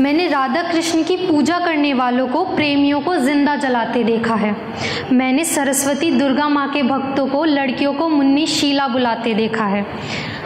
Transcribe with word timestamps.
मैंने 0.00 0.26
राधा 0.28 0.62
कृष्ण 0.62 1.02
की 1.04 1.16
पूजा 1.16 1.58
करने 1.58 1.92
वालों 1.94 2.26
को, 2.28 2.44
प्रेमियों 2.46 3.00
को 3.00 3.16
ज़िंदा 3.16 3.56
जलाते 3.56 4.04
देखा 4.04 4.34
है। 4.34 4.54
मैंने 5.12 5.44
सरस्वती 5.44 6.10
दुर्गा 6.10 6.48
माँ 6.48 6.68
के 6.68 6.82
भक्तों 6.82 7.26
को, 7.26 7.44
लड़कियों 7.44 7.92
को 7.94 8.08
मुन्नी 8.08 8.46
शीला 8.46 8.88
बुलाते 8.88 9.34
देखा 9.34 9.64
है। 9.64 9.84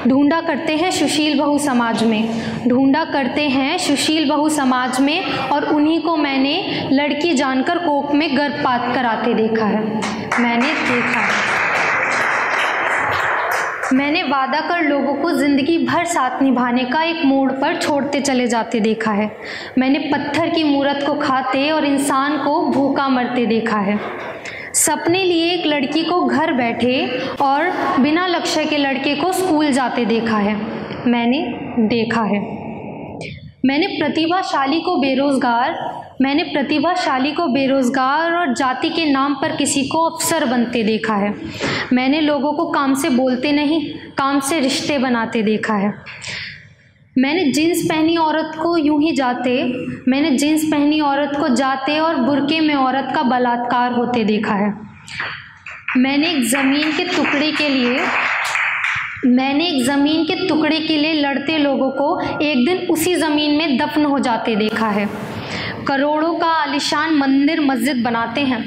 ढूंढा 0.09 0.41
करते 0.41 0.77
हैं 0.77 0.91
सुशील 0.91 1.39
बहु 1.39 1.59
समाज 1.59 2.03
में। 2.05 2.69
ढूंढा 2.69 3.05
करते 3.05 3.49
हैं 3.49 3.77
सुशील 3.79 4.29
बहु 4.29 4.49
समाज 4.49 5.01
में 5.01 5.25
और 5.53 5.65
उन्हीं 5.65 6.01
को 6.03 6.17
मैंने 6.17 6.89
लड़की 6.93 7.33
जानकर 7.35 7.79
कोप 7.79 8.15
में 8.15 8.37
गर्भपात 8.37 8.95
कराते 8.95 9.35
देखा 9.35 9.67
है। 9.67 9.85
मैंने 10.41 10.67
देखा 10.67 11.21
है। 11.21 11.64
मैंने 13.95 14.23
वादा 14.23 14.61
कर 14.61 14.83
लोगों 14.83 15.15
को 15.15 15.31
ज़िंदगी 15.31 15.77
भर 15.79 16.05
साथ 16.05 16.41
निभाने 16.43 16.85
का 16.85 17.03
एक 17.03 17.25
मोड़ 17.25 17.53
पर 17.53 17.77
छोड़ते 17.77 18.21
चले 18.21 18.47
जाते 18.47 18.81
देखा 18.81 19.11
है। 19.11 19.31
मैंने 19.79 19.99
पत्थर 20.13 20.49
की 20.51 20.65
मूरत 20.65 21.03
को 21.07 21.15
खाते 21.15 21.71
और 21.71 21.85
इंसान 21.85 22.37
को 22.39 22.61
भूखा 22.71 23.09
मरते 23.09 23.47
देखा 23.47 23.79
है। 23.79 23.99
सपने 24.75 25.23
लिए 25.23 25.53
एक 25.53 25.67
लड़की 25.67 26.03
को 26.05 26.21
घर 26.21 26.53
बैठे 26.53 27.07
और 27.43 27.71
बिना 28.01 28.27
लक्ष्य 28.27 28.65
के 28.65 28.79
लड़के 28.79 29.15
को 29.15 29.33
स्कूल 29.33 29.71
जाते 29.73 30.05
देखा 30.05 30.39
है। 30.39 30.57
मैंने 31.07 31.43
देखा 31.89 32.23
है। 32.25 32.64
मैंने 33.65 33.87
प्रतिभाशाली 33.89 34.81
को 34.81 34.97
बेरोज़गार, 34.97 35.75
मैंने 36.23 36.43
प्रतिभाशाली 36.45 37.33
को 37.33 37.47
बेरोज़गार 37.49 38.33
और 38.33 38.55
जाति 38.55 38.89
के 38.89 39.05
नाम 39.05 39.35
पर 39.35 39.57
किसी 39.57 39.83
को 39.89 40.05
अफसर 40.07 40.45
बनते 40.45 40.83
देखा 40.83 41.15
है। 41.15 41.35
मैंने 41.93 42.21
लोगों 42.21 42.53
को 42.53 42.71
काम 42.71 42.95
से 42.95 43.11
बोलते 43.11 43.53
नहीं, 43.53 43.81
काम 44.19 44.41
से 44.41 44.61
रिश्ते 44.61 44.99
बनाते 44.99 45.43
देखा 45.43 45.75
है। 45.75 45.93
मैंने 47.17 47.45
जीन्स 47.53 47.83
पहनी 47.85 48.17
औरत 48.17 48.55
को 48.59 48.77
यूँ 48.77 49.01
ही 49.03 49.13
जाते, 49.13 49.63
मैंने 50.09 50.31
जीन्स 50.31 50.65
पहनी 50.65 51.01
औरत 51.03 51.37
को 51.41 51.49
जाते 51.49 51.99
और 51.99 52.17
बुरके 52.17 52.61
में 52.61 52.75
औरत 52.75 53.13
का 53.15 53.23
बलात्कार 53.23 53.93
होते 53.93 54.25
देखा 54.25 54.55
है। 54.55 54.73
मैंने 55.97 56.31
एक 56.31 56.45
ज़मीन 56.51 56.93
के 56.93 57.05
टुकड़े 57.07 57.51
के 57.53 57.69
लिए 57.69 57.99
मैंने 59.27 59.69
एक 59.69 59.85
ज़मीन 59.85 60.25
के 60.25 60.35
टुकड़े 60.49 60.79
के 60.81 60.97
लिए 60.97 61.13
लड़ते 61.13 61.57
लोगों 61.59 61.91
को 61.91 62.39
एक 62.43 62.65
दिन 62.67 62.87
उसी 62.91 63.15
ज़मीन 63.15 63.57
में 63.59 63.77
दफन 63.79 64.05
हो 64.05 64.19
जाते 64.19 64.57
देखा 64.57 64.89
है। 64.89 65.09
करोड़ों 65.87 66.35
का 66.35 66.47
आलिशान 66.47 67.15
मंदिर 67.15 67.61
मस्जिद 67.61 68.03
बनाते 68.05 68.41
हैं। 68.41 68.63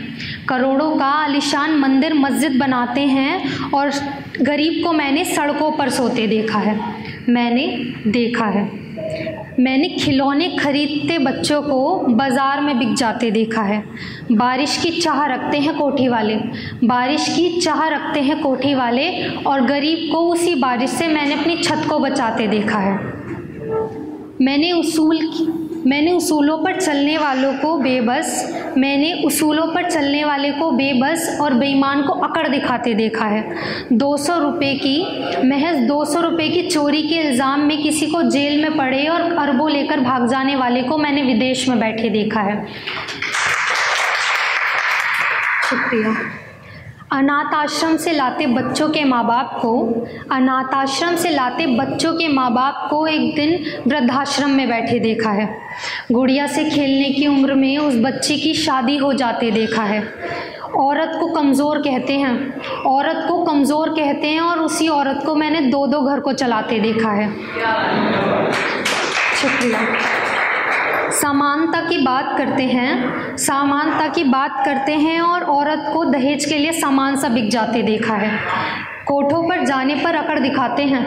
करोड़ों 0.49 0.95
का 0.97 1.05
आलिशान 1.05 1.77
मंदिर 1.79 2.13
मस्जिद 2.13 2.57
बनाते 2.59 3.01
हैं 3.01 3.71
और 3.71 3.91
गरीब 4.41 4.83
को 4.85 4.91
मैंने 4.93 5.23
सड़कों 5.25 5.71
पर 5.71 5.89
सोते 5.89 6.27
देखा 6.27 6.59
है। 6.59 6.79
मैंने 7.29 7.67
देखा 8.07 8.45
है। 8.45 8.65
मैंने 9.59 9.87
खिलौने 9.89 10.47
खरीदते 10.49 11.17
बच्चों 11.19 11.61
को 11.61 11.97
बाज़ार 12.07 12.61
में 12.61 12.77
बिक 12.79 12.93
जाते 12.93 13.29
देखा 13.31 13.61
है। 13.61 13.83
बारिश 14.31 14.77
की 14.77 14.91
चाह 14.91 15.25
रखते 15.25 15.57
हैं 15.57 15.77
कोठी 15.77 16.07
वाले। 16.07 16.35
बारिश 16.83 17.27
की 17.35 17.61
चाह 17.61 17.87
रखते 17.87 18.19
हैं 18.19 18.41
कोठी 18.41 18.73
वाले 18.75 19.07
और 19.43 19.61
गरीब 19.61 20.09
को 20.11 20.19
उसी 20.29 20.55
बारिश 20.55 20.89
से 20.89 21.07
मैंने 21.07 21.33
अपनी 21.33 21.55
छत 21.57 21.85
को 21.89 21.99
बचाते 21.99 22.47
देखा 22.47 22.79
है। 22.79 22.95
मैंने 24.41 24.71
उसूल 24.71 25.19
मैंने 25.87 26.11
उसूलों 26.11 26.57
पर 26.57 26.79
चलने 26.79 27.17
वालों 27.17 27.53
को 27.53 27.77
बेबस, 27.77 28.73
मैंने 28.77 29.11
उसूलों 29.25 29.67
पर 29.67 29.89
चलने 29.89 30.23
वाले 30.25 30.51
को 30.51 30.71
बेबस 30.71 31.37
और 31.41 31.53
बेईमान 31.53 32.01
को 32.01 32.13
अकड़ 32.23 32.47
दिखाते 32.47 32.93
देखा 32.93 33.25
है। 33.25 33.43
दो 33.93 34.15
सौ 34.17 34.37
रुपये 34.39 34.73
की 34.75 35.47
महज 35.47 35.77
दो 35.87 36.03
सौ 36.05 36.21
रुपये 36.21 36.47
की 36.49 36.67
चोरी 36.69 37.01
के 37.03 37.15
इल्ज़ाम 37.17 37.61
में 37.61 37.81
किसी 37.83 38.07
को 38.07 38.21
जेल 38.23 38.61
में 38.61 38.77
पड़े 38.77 39.05
और 39.07 39.21
अरबों 39.37 39.69
लेकर 39.71 39.99
भाग 39.99 40.27
जाने 40.29 40.55
वाले 40.55 40.81
को 40.83 40.97
मैंने 40.97 41.21
विदेश 41.23 41.67
में 41.69 41.79
बैठे 41.79 42.09
देखा 42.09 42.41
है। 42.41 42.65
शुक्रिया। 45.69 46.15
अनाथ 47.11 47.53
आश्रम 47.53 47.95
से 47.97 48.11
लाते 48.11 48.45
बच्चों 48.47 48.87
के 48.89 49.03
माँ 49.03 49.23
बाप 49.25 49.51
को 49.61 49.69
अनाथ 50.31 50.73
आश्रम 50.73 51.15
से 51.15 51.29
लाते 51.29 51.65
बच्चों 51.67 52.13
के 52.13 52.27
माँ 52.27 52.49
बाप 52.53 52.87
को 52.89 53.05
एक 53.07 53.35
दिन 53.35 53.81
वृद्धाश्रम 53.87 54.49
में 54.49 54.67
बैठे 54.69 54.99
देखा 54.99 55.29
है। 55.29 55.47
गुड़िया 56.11 56.47
से 56.47 56.69
खेलने 56.69 57.09
की 57.09 57.27
उम्र 57.27 57.53
में 57.53 57.77
उस 57.77 57.95
बच्चे 57.95 58.37
की 58.37 58.53
शादी 58.55 58.97
हो 58.97 59.13
जाते 59.13 59.51
देखा 59.51 59.83
है। 59.83 60.01
औरत 60.77 61.17
को 61.19 61.27
कमज़ोर 61.27 61.81
कहते 61.81 62.13
हैं। 62.13 62.61
औरत 62.85 63.25
को 63.27 63.43
कमज़ोर 63.45 63.89
कहते 63.89 64.27
हैं 64.27 64.41
और 64.41 64.59
उसी 64.59 64.87
औरत 64.89 65.23
को 65.25 65.35
मैंने 65.35 65.61
दो 65.61 65.85
दो 65.87 66.01
घर 66.01 66.19
को 66.19 66.33
चलाते 66.33 66.79
देखा 66.79 67.11
है। 67.11 67.31
शुक्रिया। 69.35 70.25
समानता 71.11 71.81
की 71.81 71.97
बात 71.97 72.37
करते 72.37 72.63
हैं, 72.63 73.37
समानता 73.37 74.07
की 74.07 74.23
बात 74.23 74.61
करते 74.65 74.91
हैं 74.91 75.21
और 75.21 75.43
औरत 75.43 75.89
को 75.93 76.05
दहेज 76.05 76.45
के 76.45 76.57
लिए 76.57 76.71
सामान 76.71 77.15
सा 77.15 77.27
बिक 77.27 77.49
जाते 77.49 77.83
देखा 77.83 78.13
है। 78.13 78.39
कोठों 79.05 79.49
पर 79.49 79.65
जाने 79.65 79.95
पर 79.95 80.15
अकड़ 80.15 80.39
दिखाते 80.39 80.83
हैं, 80.83 81.03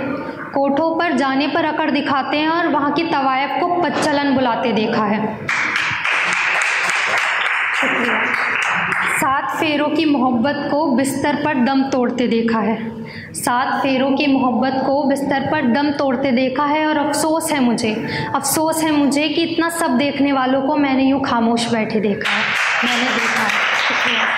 कोठों 0.52 0.98
पर 0.98 1.12
जाने 1.12 1.46
पर 1.46 1.64
अकड़ 1.64 1.90
दिखाते 1.90 2.36
हैं 2.36 2.48
और 2.48 2.68
वहाँ 2.68 2.92
की 2.92 3.04
तवायफ 3.04 3.60
को 3.60 3.82
पच्चलन 3.82 4.34
बुलाते 4.34 4.72
देखा 4.72 5.04
है 5.04 5.46
शुक्रिया 7.74 8.22
फेरों 9.50 9.88
की 9.88 10.04
मोहब्बत 10.04 10.68
को 10.70 10.90
बिस्तर 10.90 11.44
पर 11.44 11.64
दम 11.64 11.82
तोड़ते 11.82 12.26
देखा 12.28 12.58
है। 12.58 12.76
सात 13.34 13.82
फेरों 13.82 14.10
की 14.16 14.26
मोहब्बत 14.26 14.82
को 14.86 15.02
बिस्तर 15.04 15.48
पर 15.50 15.66
दम 15.66 15.90
तोड़ते 15.90 16.30
देखा 16.32 16.64
है 16.64 16.86
और 16.86 16.96
अफसोस 16.96 17.52
है 17.52 17.60
मुझे। 17.60 17.94
अफसोस 18.34 18.82
है 18.82 18.90
मुझे 18.90 19.28
कि 19.28 19.42
इतना 19.42 19.68
सब 19.68 19.96
देखने 19.98 20.32
वालों 20.32 20.62
को 20.62 20.76
मैंने 20.76 21.04
यूँ 21.04 21.20
खामोश 21.20 21.72
बैठे 21.72 22.00
देखा 22.00 22.30
है। 22.30 22.44
मैंने 22.84 23.04
देखा 23.04 23.42
है। 23.42 23.58
शुक्रिया। 23.78 24.28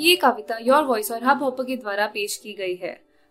ये 0.00 0.16
कविता 0.16 0.58
योर 0.62 0.82
वॉइस 0.82 1.12
और 1.12 1.24
हब 1.24 1.42
हॉपर 1.42 1.64
के 1.64 1.76
द्वारा 1.76 2.06
पेश 2.06 2.36
की 2.36 2.52
गई 2.52 2.74
है। 2.82 3.09